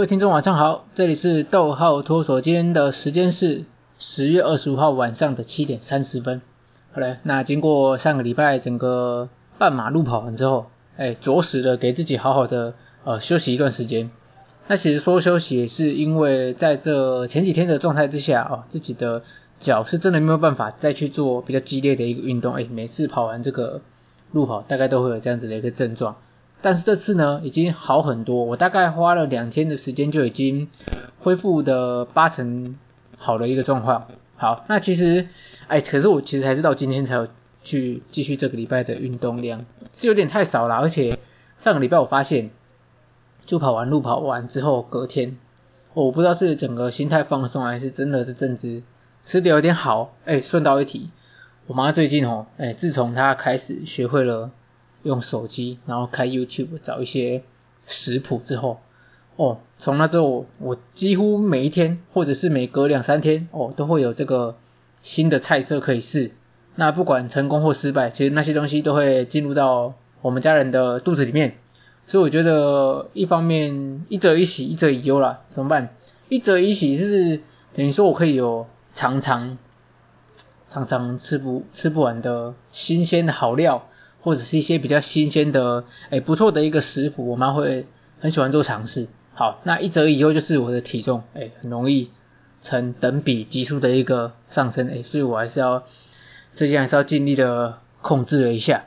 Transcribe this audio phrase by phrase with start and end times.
[0.00, 3.66] 各位听众晚上好，这里是逗号脱所，今天的时间是
[3.98, 6.40] 十月二十五号晚上的七点三十分。
[6.90, 12.72] 好嘞，那经过上个礼拜整个半马路跑完之后，哎，着实的给自己好好的
[13.04, 14.10] 呃休息一段时间。
[14.68, 19.22] 那其实说休息也是因为在这前几天的状态之下啊，自己的
[19.58, 22.54] 脚是真的没有办法再去做比较激烈的一个运动。
[22.54, 23.82] 哎，每次跑完这个
[24.32, 26.16] 路跑，大概都会有这样子的一个症状。
[26.62, 28.44] 但是这次呢，已经好很多。
[28.44, 30.68] 我大概花了两天的时间，就已经
[31.18, 32.78] 恢复的八成
[33.16, 34.08] 好的一个状况。
[34.36, 35.28] 好，那其实，
[35.68, 37.28] 哎，可是我其实还是到今天才有
[37.62, 39.64] 去继续这个礼拜的运动量，
[39.96, 40.76] 是有点太少了。
[40.76, 41.18] 而且
[41.58, 42.50] 上个礼拜我发现，
[43.46, 45.38] 就跑完路跑完之后，隔天，
[45.94, 48.82] 我不知道是整个心态放松，还是真的是正值
[49.22, 50.14] 吃的有点好。
[50.24, 51.10] 哎，顺道一提，
[51.66, 54.50] 我妈最近哦，哎，自从她开始学会了。
[55.02, 57.42] 用手机，然后开 YouTube 找一些
[57.86, 58.80] 食谱之后，
[59.36, 64.56] 哦，从那之后我几乎每一天或者是每隔两三天，哦，都会有这个
[65.02, 66.32] 新的菜色可以试。
[66.76, 71.56] 那不管成功或失败，其实那些东西都会进入到我们家人的肚子里面。
[72.06, 75.94] 所以我觉得一方面一则一喜，一则一忧啦，怎么办？
[76.28, 77.40] 一则一喜是
[77.74, 79.58] 等于说我可以有常常
[80.68, 83.86] 常常吃不吃不完的新鲜的好料。
[84.22, 87.86] 或者是一些比较新鲜的，诶不错的一个食谱，我妈会
[88.20, 89.08] 很喜欢做尝试。
[89.34, 92.10] 好，那一则以后就是我的体重，诶很容易
[92.62, 95.84] 呈等比级数的一个上升，诶所以我还是要
[96.54, 98.84] 最近还是要尽力的控制了一下。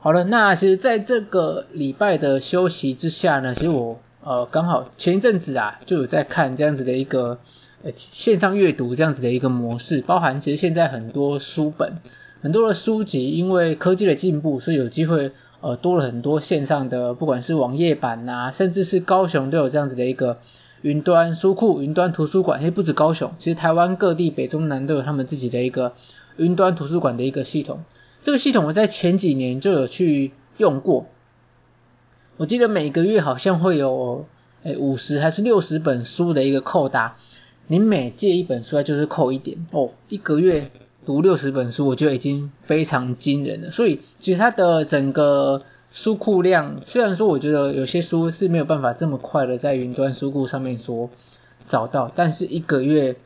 [0.00, 7.38] 好了，那其实在这个礼拜的休息之下呢，其实我呃刚好前一阵子啊就有在看这样子的一个
[7.82, 11.98] 呃线上阅读这样子的一个模式，包含其实现在很多书本。
[12.46, 20.38] 很多的书籍因为科技的进步，所以有机会呃多了很多线上的，不管是网页版呐，甚至是高雄都有这样子的一个
[20.80, 22.60] 云端书库、云端图书馆。
[22.60, 25.94] 其实不止高雄，其实台湾各地北中南都有他们自己的一个
[26.36, 27.80] 云端图书馆的一个系统。
[28.22, 31.06] 这个系统我在前几年就有去用过，
[32.36, 34.24] 我记得每个月好像会有
[34.62, 37.16] 诶五十还是六十本书的一个扣打，
[37.66, 40.70] 你每借一本书就是扣一点哦，一个月。
[41.06, 43.70] 读六十本书，我觉得已经非常惊人了。
[43.70, 45.62] 所以其实它的整个
[45.92, 51.08] 书库量，虽然说我觉得有些书是没有办法这么快的在云端书库上面说
[51.68, 53.16] 找到，但是一个月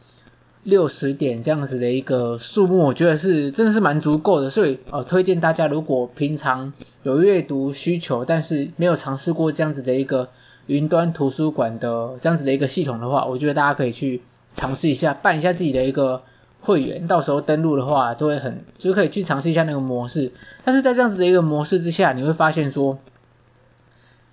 [0.62, 4.50] 六十点这样子的一个数目，我觉得是真的是蛮足够的。
[4.50, 10.28] 所以呃，推荐大家如果平常有阅读需求，但是没有尝试过这样子的一个
[10.66, 14.20] 云端图书馆的这样子的一个系统的话，我觉得大家可以去
[14.52, 16.22] 尝试一下，办一下自己的一个。
[16.62, 20.32] 会员到时候登录的话，都会很就可以去尝试一下那个模式。
[20.64, 22.98] 但是在这样子的一个模式之下，你会发现说，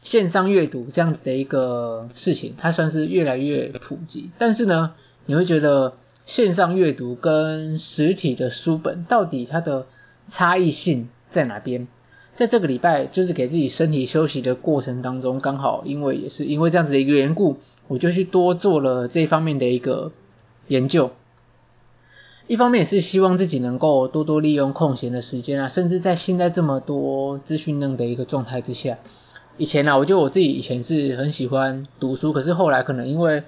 [0.01, 4.29] 线上阅读这样子的一个事情，它算是越来越普及。
[4.37, 4.93] 但是呢，
[5.25, 5.93] 你会觉得
[6.25, 9.85] 线上阅读跟实体的书本到底它的
[10.27, 11.87] 差异性在哪边？
[12.35, 17.57] 在这个礼拜就是给自己身体休息的过程当中，刚好因为也是因为这样子的一个缘故，
[17.87, 20.11] 我就去多做了这方面的一个
[20.67, 21.11] 研究。
[22.47, 28.97] 一方面也是希望自己能够多多利用空闲的时间啊，甚至在现在这么多资讯量的一个状态之下，
[29.57, 33.43] 以前啊，我觉得我自己以前是很喜欢读书，可是后来可能因为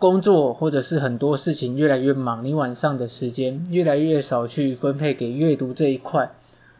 [0.00, 6.32] 工作或者是很多事情越来越忙，你晚上的时间越来越少去分配给阅读这一块，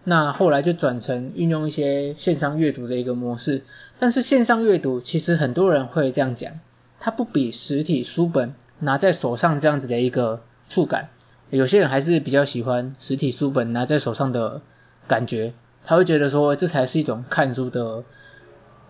[0.03, 3.63] 那后来就转成运用一些线上阅读的一个模式。
[4.01, 6.59] 但是线上阅读其实很多人会这样讲，
[6.99, 11.11] 它不比实体书本拿在手上这样子的一个触感。
[11.57, 14.61] 有些人还是比较喜欢实体书本拿在手上的
[15.07, 15.53] 感觉，
[15.85, 18.03] 他会觉得说这才是一种看书的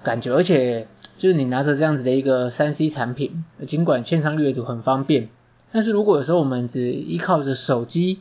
[0.02, 0.88] 感觉，而且
[1.18, 5.28] 就是你拿着这样子的一个 3C 产品，尽管线上阅读很方便，
[5.72, 8.20] 但是如果有时候我们只依靠着手机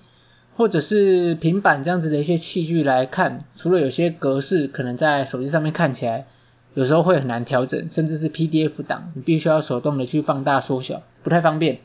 [0.58, 6.28] 或者是平板这样子的一些器具来看，除了有些格式可能在手机上面看起来
[6.74, 11.80] 有时候会很难调整，甚至是 PDF 档，你必须要手动的去放大缩小，不太方便。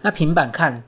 [0.00, 0.84] 那平板看。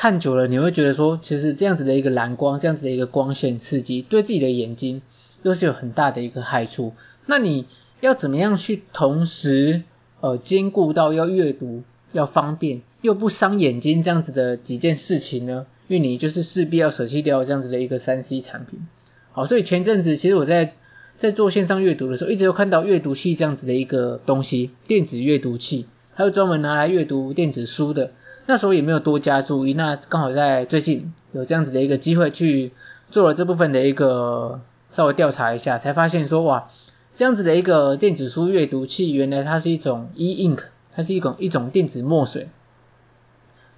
[0.00, 5.02] 看久了，你会觉得说，其实这样子的一个蓝光，这样子的一个光线刺激，对自己的眼睛
[5.42, 6.94] 又是有很大的一个害处。
[7.26, 7.66] 那你
[8.00, 9.82] 要怎么样去同时
[10.22, 11.82] 呃兼顾到要阅读、
[12.14, 15.66] 要方便又不伤眼睛这样子的几件事情呢？
[15.86, 18.80] 因为你就是势必要舍弃掉这样子的一个 3C 产品。
[19.32, 20.72] 好，所以前阵子其实我在
[21.18, 28.12] 在做线上阅读的时候，一直有看到阅读器这样子的一个东西，电子阅读器，还有专门拿来阅读电子书的。
[28.50, 32.72] 那时候也没有多加注意，那刚好在最近有这样子的一个机会去
[33.08, 34.60] 做了这部分的一个
[34.90, 36.68] 稍微调查一下，才发现说哇，
[37.14, 40.64] 这样子的一个电子书阅读器，原来它是一种 e-ink，
[40.96, 42.48] 它是一种一种电子墨水，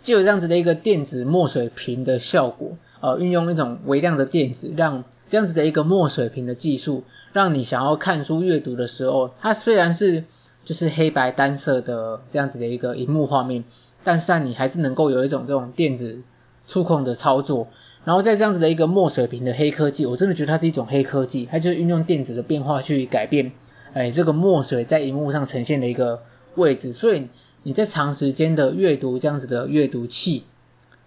[0.03, 7.05] 就有这样子的一个电子墨水屏的效果，呃，运用一种微量的电子，让这样子的一个墨水屏的技术，
[7.35, 10.25] 让你想要看书阅读的时候，它虽然是
[10.65, 13.65] 就是黑白单色的这样子的一个荧幕画面，
[14.05, 16.21] 但是但你还是能够有一种这种电子
[16.67, 17.69] 触控的操作。
[18.05, 23.53] 然后在这样子的一个墨水屏的黑科技，我真的觉得它是一种黑科技，它就是运用电子的变化去改变，
[23.95, 26.23] 哎，这个墨水在荧幕上呈现的一个
[26.57, 27.29] 位置，所以
[27.63, 30.43] 你在长时间的阅读这样子的阅读器，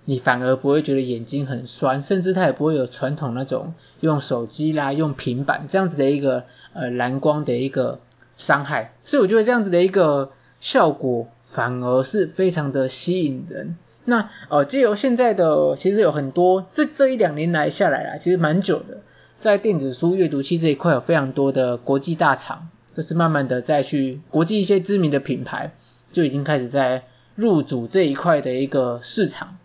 [0.06, 8.00] 你反而不会觉得眼睛很酸，甚至它也不会有传统那种用手机啦、用平板这样子的一个呃蓝光的一个
[8.38, 10.31] 伤害，所以我觉得这样子的一个
[10.62, 13.78] 效果反而是非常的吸引人。
[14.04, 19.02] 那呃，借由现在的其实有很多，这这一两年来下来啦，其实蛮久的，
[19.40, 25.72] 在电子书阅读器这一块有非常多的国际大厂，就是慢慢的再去国际一些知名的品牌
[26.12, 29.57] 就已经开始在入主这一块的一个市场。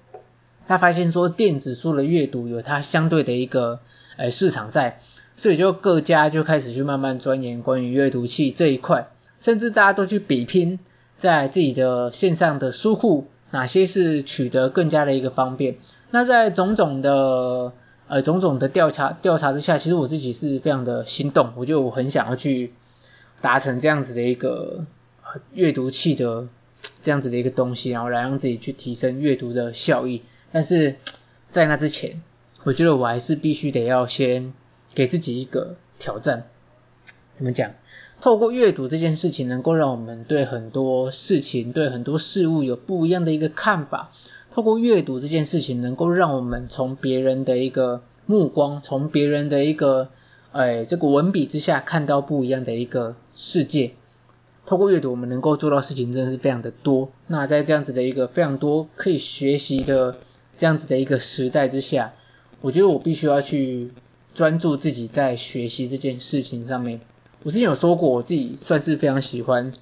[0.66, 3.80] 他发现说电子书的阅读有它相对的一个
[4.16, 5.00] 呃市场在，
[5.36, 9.08] 所以就各家就开始去慢慢钻研关于阅读器这一块，
[9.40, 10.78] 甚至大家都去比拼
[11.20, 13.28] 在自己的线上的书库。
[13.52, 15.78] 哪些是取得更加的一个方便？
[16.12, 17.72] 那在种种的
[18.06, 22.72] 呃种种的调查调查之下，其实我自己是非常的心动，我就很想要去
[23.40, 24.86] 达成这样子的一个
[25.52, 26.46] 阅读器的
[27.02, 30.22] 这样子的一个东西，然后来让自己去提升阅读的效益。
[30.52, 30.94] 但是
[31.50, 32.22] 在那之前，
[32.62, 34.52] 我觉得我还是必须得要先
[34.94, 36.44] 给自己一个挑战。
[37.34, 37.72] 怎么讲？
[38.20, 44.12] 透过阅读这件事情，能够让我们对很多事情、对很多事物有不一样的一个看法。
[44.52, 50.08] 透过阅读这件事情，能够让我们从别人的一个目光，从别人的一个，
[50.52, 53.92] 哎，这个文笔之下看到不一样的一个世界。
[54.66, 57.10] 透过阅读，我们能够做到事情真的是非常的多。
[57.26, 60.16] 那在这样子的一个非常多可以学习的
[60.58, 62.12] 这样子的一个时代之下，
[62.60, 63.92] 我觉得我必须要去
[64.34, 67.00] 专注自己在学习这件事情上面。
[67.42, 69.72] 我之前有说过，我自己算是非常喜欢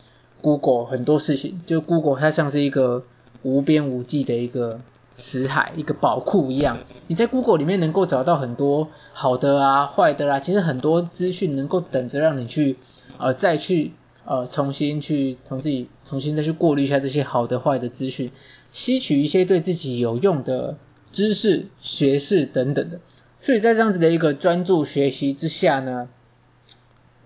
[0.40, 3.04] Google 很多事情，就 Google 它像是一个
[3.42, 4.80] 无边无际的一个
[5.14, 6.78] 词海，一个宝库一样。
[7.08, 12.76] 你在 Google 里面能够找到很多好的啊、坏的啦、啊，其实很多资讯能够等着让你去
[13.18, 13.92] 呃再去
[14.24, 18.30] 呃重新去从自己重新再去过滤一下这些好的坏的资讯，
[18.72, 20.76] 吸取一些对自己有用的
[21.10, 23.00] 知识、学识等等的。
[23.40, 26.08] 所以在这样子的一个专注学习之下呢，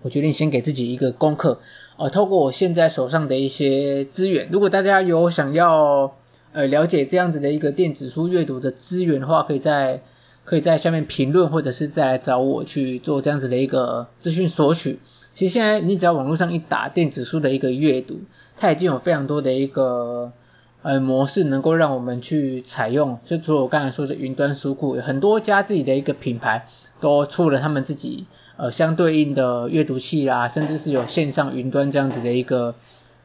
[0.03, 1.59] 我决定先给自己一个功课，
[1.97, 6.15] 呃，透过我现在手上的一些资源，如果大家有想要
[6.51, 10.01] 呃了解这样子的一个电子书阅读的资源的话，可以在
[10.43, 14.99] 可以在下面评论，或者是再来找我去做这样子的一个资讯索取。
[15.31, 18.19] 其实现在你只要网络上一打电子书的一个阅读，
[18.57, 20.33] 它已经有非常多的一个
[20.81, 26.67] 呃模式能够让我们去采用，就除了我刚才说的云端书库，很多家自己的一个品牌
[26.99, 28.27] 都出了他们自己。
[28.55, 32.75] 呃，相对应的阅读器啦，甚至是有线上云端这样子的一个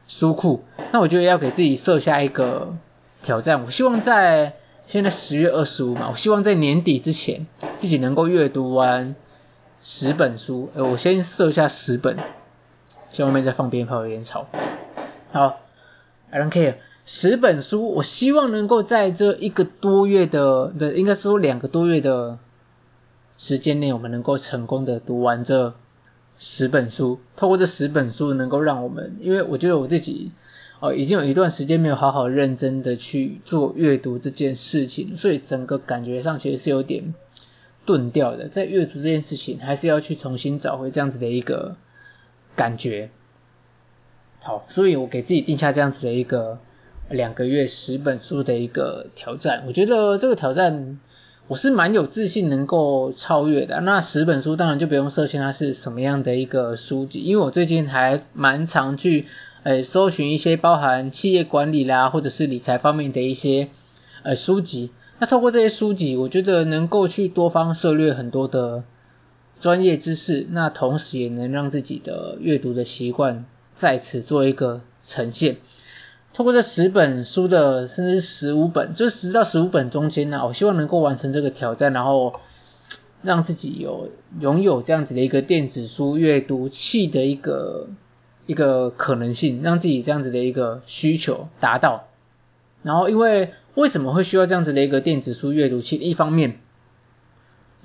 [0.07, 0.63] 书库。
[0.91, 2.75] 那我觉得要给自己设下一个
[3.21, 4.53] 挑战，我希望在
[4.87, 7.45] 现在十月二十五嘛，我希望在年底之前
[7.77, 9.15] 自己能够阅读完
[9.83, 10.71] 十本书。
[10.73, 12.17] 呃，我先设下十本，
[13.11, 14.47] 希望外面再放鞭炮有点吵。
[15.31, 15.59] 好
[16.31, 22.39] ，I don't care，十本书，我希望能够在这一个多月的，不，应该说两个多月的。
[23.39, 25.73] 时间内，我们能够成功的读完这
[26.37, 30.33] 十本书，透过这十本书，能够让我们，因为我觉得我自己，
[30.81, 37.15] 哦，已经有一段时间没有好好认真的去做阅读这件事情，所以整个感觉上其实是有点
[37.85, 38.49] 钝掉的。
[38.49, 41.77] 在阅读这件事情，还是要去重新找回这样子的一个
[42.57, 43.09] 感觉。
[44.41, 46.59] 好，所以我给自己定下这样子的一个
[47.09, 50.99] 两个月十本书的一个挑战，我觉得这个挑战。
[51.49, 53.81] 我是蛮有自信能够超越的。
[53.81, 59.25] 那十本书当然就不用设限，它是什么样的一个书籍，因为我最近还蛮常去，
[59.63, 63.69] 呃，搜寻一些包含企业管理啦，或者是理财方面的一些，
[64.21, 64.91] 呃，书籍。
[65.17, 68.83] 那透过这些书籍，我觉得能够去多方涉略很多的
[69.59, 75.57] 专业知识，那同时也能让自己的阅读的习惯在此做一个呈现。
[76.39, 82.39] 透过这十本书的，甚至十五本，就是十到十五本中间呢、我希望能够完成这个挑战，然后
[83.21, 87.89] 让自己有拥有这样子的一个电子书阅读器的一个
[88.45, 92.07] 一个可能性，让自己这样子的一个需求达到。
[92.83, 95.97] 然后，因为为什么会需要这样子的一个电子书阅读器？
[95.97, 96.61] 一方面，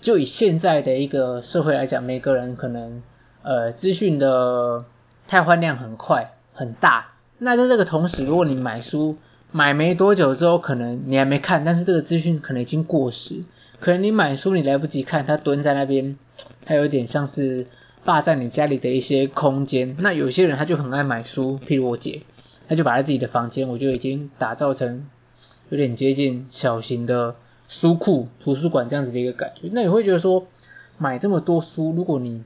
[0.00, 3.02] 就以现在的一个社会来讲，每个人可能
[3.42, 4.84] 呃资讯的
[5.26, 7.13] 太换量很快很大。
[7.38, 9.18] 那在这个同时，如果你买书
[9.52, 13.44] 买没多久之后，可能你还没看，但是这个资讯可能已经过时，
[13.80, 16.16] 可能你买书你来不及看，它蹲在那边，
[16.64, 17.66] 它有点像是
[18.04, 19.96] 霸占你家里的一些空间。
[19.98, 22.22] 那有些人他就很爱买书，譬如我姐，
[22.68, 25.06] 他就把他自己的房间，我就已经打造成
[25.70, 27.36] 有点接近小型的
[27.68, 29.68] 书库、图书馆这样子的一个感觉。
[29.72, 30.46] 那你会觉得说，
[30.98, 32.42] 买这么多书，如果你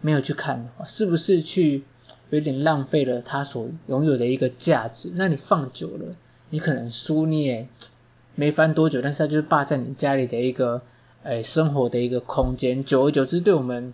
[0.00, 1.84] 没有去看的话，是不是去
[2.30, 5.12] 有点浪费了它所拥有的一个价值？
[5.14, 6.16] 那你放久了，
[6.48, 7.68] 你可能书你也
[8.34, 10.82] 没翻多久，但是它就是霸占你家里的一个
[11.24, 13.92] 诶生活的一个空间，久而久之对我们。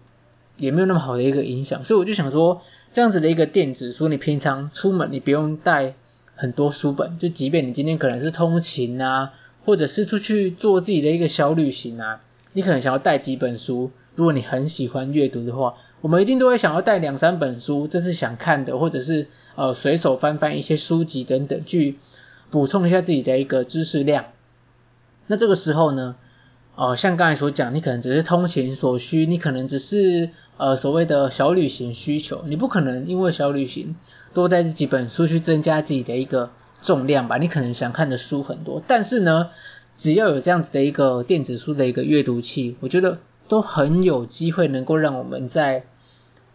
[0.59, 5.93] 也没有那么好的一个影响，所以我就想说，这样子的一个电子书，你平常出门你不用带
[6.35, 9.35] 很多书本，就即便你今天可能是通勤啊，
[9.67, 12.23] 或者是出去做自己的一个小旅行啊，
[12.55, 13.91] 你可能想要带几本书。
[14.15, 21.99] 如果你很喜欢阅读的话，我们一定都会想要带两三本书，这是想看的，或者是呃随手翻翻一些书籍等等，去
[22.51, 24.27] 补充一下自己的一个知识量。
[25.27, 26.17] 那这个时候呢，
[26.75, 30.31] 呃，像刚才所讲，你可能只是通勤所需，你可能只是。
[30.59, 33.95] 呃，所谓的小旅行需求，你不可能因为小旅行
[34.33, 36.49] 多带这几本书去增加自己的一个
[36.81, 37.37] 重量吧？
[37.37, 39.51] 你可能想看的书很多，但是呢，
[39.99, 45.85] 只要有这样子的一个电子书的一个阅读器，我觉得都很有机会能够让我们在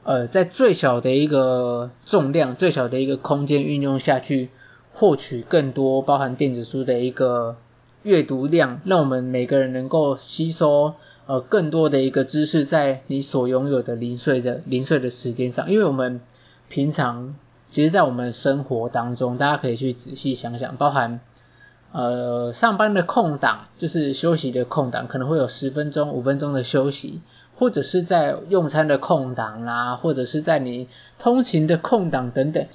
[0.04, 4.50] 呃在最小的一个重量、最小的一个空间运用下去，
[4.94, 7.56] 获取更多包含电子书的一个
[8.04, 10.94] 阅读量，让我们每个人能够吸收。
[11.28, 16.20] 呃，更多的一个知识在你所拥有的零碎的零碎的时间上，因为我们
[16.68, 17.36] 平常
[17.70, 21.22] 其实，在我们生活当中，大家可以去仔细想想，包含
[21.92, 27.22] 呃上班的空档，就是休息的空档，可能会有十分钟、五分钟的休息，
[27.56, 30.88] 或者是在用餐的空档啦，或者是在你
[31.20, 32.68] 通勤的空档等等，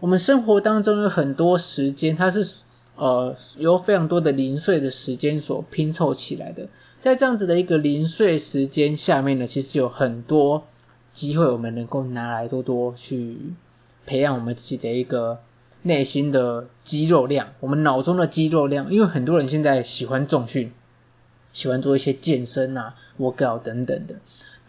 [0.00, 2.62] 我们生活当中有很多时间，它是
[2.96, 6.68] 呃由非常多的零碎的时间所拼凑起来的。
[7.00, 10.64] 在这样子的一个零碎时间下面呢，其实有很多
[11.12, 13.36] 机会，我们能够拿来多多去
[14.06, 15.38] 培养我们自己的一个
[15.86, 18.90] 内心的肌肉量，我们脑中的肌肉量。
[18.90, 20.72] 因为很多人现在喜欢重训，
[21.52, 24.16] 喜欢做一些健身啊、workout 等等的，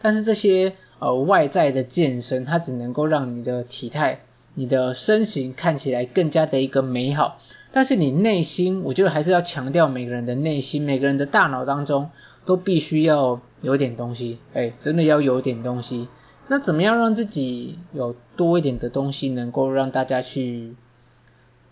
[0.01, 7.39] 但是这些呃外在的健身，它只能够让你的体态、你的身形看起来更加的一个美好。
[7.71, 12.09] 但是你内心，我觉得还是要强调每个人的内心，每个人的大脑当中
[12.45, 16.09] 都必须要有点东西，哎，真的要有点东西。
[16.47, 20.75] 那怎么样让自己有多一点的东西，能够让大家去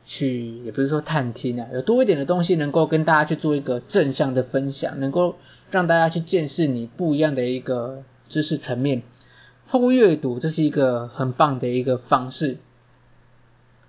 [0.06, 5.36] 去，也不是说探听啊，有多一点的东西能够跟大家去做一个正向的分享，能够
[5.72, 9.04] 让大家去见识你不一样的一个知识层面。
[9.70, 12.58] 透过阅读，这是一个很棒的一个方式。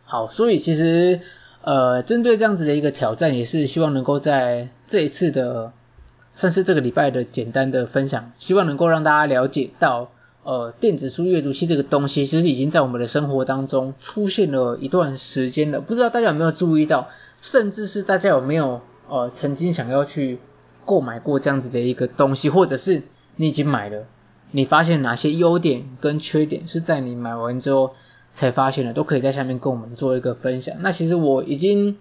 [0.04, 1.20] 好，所以其实。
[1.66, 5.72] 呃，针对这样子的一个挑战，也是希望能够在这一次的，
[6.34, 10.10] 算是这个礼拜的简单的分享，希望能够让大家了解到，
[10.44, 15.80] 呃，电子书阅读器这个东西，其实已经在我们的生活当中出现了一段时间了。
[15.80, 17.08] 不知道大家有没有注意到，
[17.40, 20.38] 甚至是大家有没有呃曾经想要去
[20.84, 23.02] 购买过这样子的一个东西，或者是
[23.36, 24.06] 你已经买了，
[24.52, 27.94] 你发现哪些优点跟缺点是在你买完之后。
[28.36, 30.78] 才发现的，都可以在下面跟我们做一个分享。
[30.80, 31.98] 那其实我已经，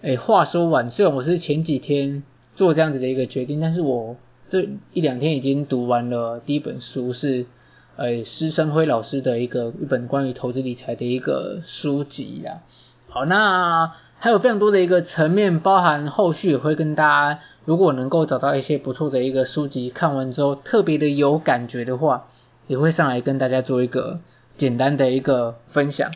[0.00, 2.22] 诶，话说完，虽然我是前几天
[2.54, 4.14] 做这样子的一个决定，但是我
[4.48, 7.46] 这一两天已经读完了第一本书，是，
[7.96, 12.60] 诶，施生辉老师的一个一本关于投资理财的一个书籍呀。
[13.08, 22.28] 好，那还有非常多的一个层面，包含后续也会跟大家，如果能够找到一些不错的一个书籍，看完之后特别的有感觉的话，
[22.66, 24.20] 也会上来跟大家做一个。
[24.56, 26.12] 简单的一个分享，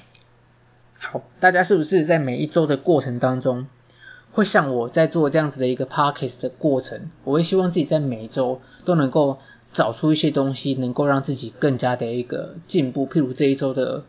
[0.99, 3.66] 好，大家是不是在每一周的过程当中，
[4.32, 9.40] 会像我在做这样子的一个 podcast 的过程，我会希望自己在每一周都能够
[9.72, 13.06] 找出一些东西，能够让自己更加的一个进步。
[13.06, 14.04] 譬如这一周的，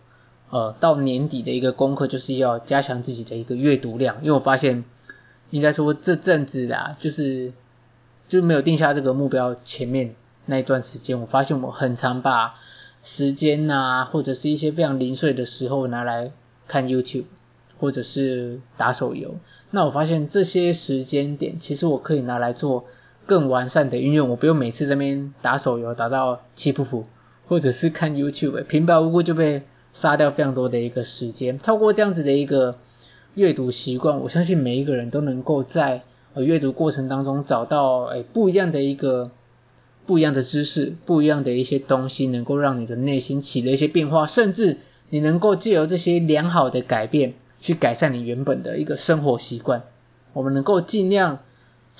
[0.49, 4.83] 呃，到年底的一个功课，就是要加强自己的一个阅读量，因为我发现，
[5.49, 7.53] 应该说这阵子啊，就是
[8.29, 10.15] 就没有定下这个目标，前面
[10.45, 12.55] 那一段时间，我发现我很常把。
[13.03, 16.31] 时间啊，或者是一些非常零碎的时候拿来
[16.67, 17.25] 看 YouTube，
[17.79, 19.37] 或者是打手游。
[19.71, 22.85] 那我发现这些时间点，其实我可以拿来做
[23.25, 24.29] 更完善的运用。
[24.29, 27.03] 我不用每次这边打手游打到气噗噗，
[27.47, 29.63] 或者是看 YouTube，平白无故就被
[29.93, 31.59] 杀掉非常多的一个时间。
[31.59, 32.77] 透过这样子的一个
[33.35, 39.31] 阅读习惯，我相信每一个人都能够在呃阅读过程当中找到诶不一样的一个。
[40.03, 44.77] 不一样的知识，不一样的一些东西，能够让你的内心起了一些变化，甚至
[45.09, 49.83] 你能够借由这些良好的改变，去改善你原本的一个生活习惯。
[50.33, 51.39] 我们能够尽量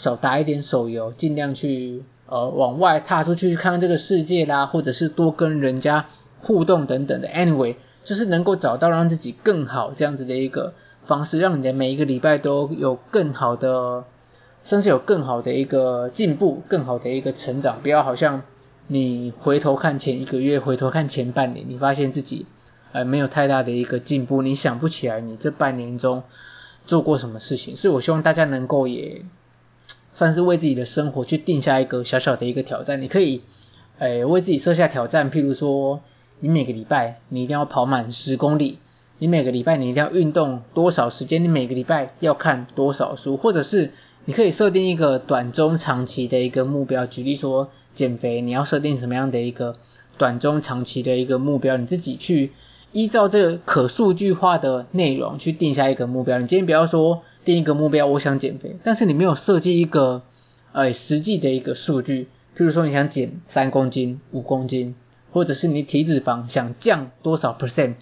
[0.02, 6.08] 少打一点手游，尽量去呃往外踏出去看看这个世界啦，或者是多跟人家
[6.42, 7.28] 互动等等的。
[7.28, 10.74] Anyway，就是能够找到让自己更好这样子的一个
[11.06, 14.06] 方式，让你的每一个礼拜都有更好的。
[14.64, 17.80] 甚至有更好的一个进步，更好的一个成长。
[17.82, 18.44] 不要好像
[18.86, 22.46] 你回头看前一个月，回头看前半年，你发现自己
[22.92, 26.22] 呃没有太大的一个进步，你想不起来你这半年中
[26.86, 27.76] 做过什么事情。
[27.76, 29.26] 所以我希望大家能够也
[30.22, 33.02] 算是为自己的生活去定下一个小小的一个挑战。
[33.02, 33.42] 你可以
[33.98, 36.02] 呃为自己设下挑战，譬如说
[36.40, 38.78] 你每个礼拜你一定要跑满十公里，
[39.18, 43.90] 你每个礼拜你一定要运动多少时间，你每个礼拜要看多少书，或者是。
[44.24, 49.78] 你可以设定一个短中长期的一个目标，举例说减肥，你要设定什么样的一个
[50.20, 52.52] 短中长期的一个目标，你自己去
[52.92, 56.38] 依照这个可数据化的内容去定下一个目标。
[56.38, 60.24] 你今天不要说定一个目标，我想减肥，但是你没有设计一个
[60.72, 64.96] 呃实际的一个数据，譬如说你想减三公斤、五公斤，
[65.32, 67.96] 或者是你体脂肪想降多少 percent。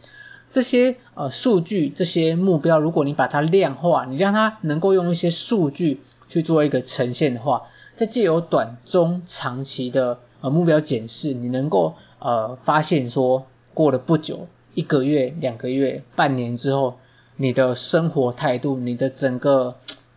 [0.52, 16.98] 这些呃数据，这些目标，如果你把它量化，你让它能够用一些数据去做一个呈现的话，在借由短中长期的呃目标检视，你能够呃发现说，过了不久，一个月、两个月、半年之后，
[17.42, 19.76] 你的生活态度，你的整个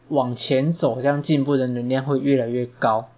[0.08, 3.08] 往前走这样进步的能量会越来越高。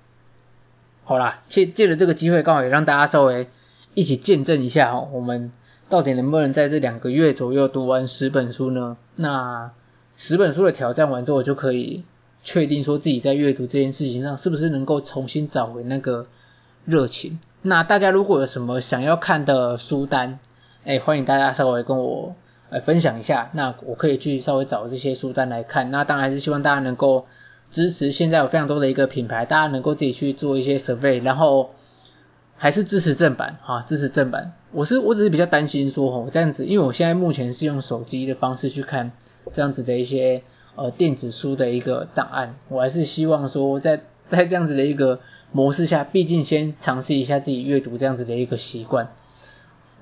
[1.04, 3.49] 好啦，借借着这个机会，刚好也让大家稍微
[3.94, 5.50] 一起见证一下哦，我们。
[5.87, 8.96] 到底能不能在这两个月左右读完十本书呢？
[9.16, 9.70] 那
[10.16, 12.04] 十本书的挑战完之后，就可以
[12.42, 16.26] 确定说自己在阅读这件事情上是不是能够重新找回那个
[16.87, 17.38] 热情。
[17.61, 20.38] 那大家如果有什么想要看的书单，
[20.85, 22.35] 哎，欢迎大家稍微跟我
[22.70, 25.90] 呃分享一下，那我可以去稍微找这些书单来看。
[25.90, 27.27] 那当然还是希望大家能够
[27.70, 31.70] 支持，现在有非常多的一个品牌，大家能够自己去做一些 survey，然后。
[32.57, 34.53] 还是支持正版哈，支持正版。
[34.70, 39.11] 我是我只是比较担心说吼这样子，因为我现在目前是用手机的方式去看
[39.53, 40.42] 这样子的一些
[40.77, 45.18] 呃电子书的一个档案，我还是希望说在在这样子的一个
[45.50, 49.12] 模式下，毕竟先尝试一下自己阅读这样子的一个习惯，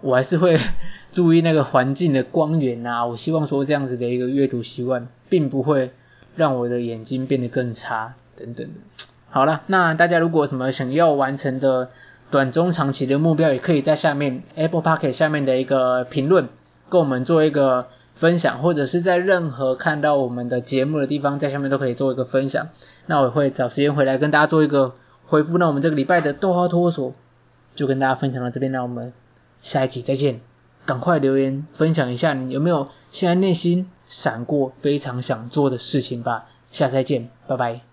[0.03, 0.59] 我还是会
[1.13, 3.07] 注意那个环境的光源啊。
[3.07, 5.93] 我希望说这样子的一个阅读习惯，并不会
[6.37, 9.07] 让我的眼睛变得更差等等的。
[9.31, 11.89] 好了，那大家如果什么想要完成的。
[12.31, 16.49] 短中长期的目标，也可以在下面 Apple Podcast 下面的一个评论，
[16.89, 22.71] 跟我们做一个分享，或者是在任何看到我们的节目的地方，在下面都可以做一个分享。
[23.05, 24.95] 那我会找时间回来跟大家做一个
[25.27, 25.59] 回复。
[25.59, 27.13] 那我们这个礼拜的逗号托儿所
[27.75, 29.13] 就跟大家分享到这边，那我们
[29.63, 30.41] 下一集再见。
[30.85, 36.49] 赶快留言分享一下你有没有现在内心闪过非常想做的事情吧。
[36.73, 37.92] 下次再见，拜拜。